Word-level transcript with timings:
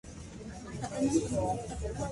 La 0.81 0.87
Besseyre-Saint-Mary 0.87 2.05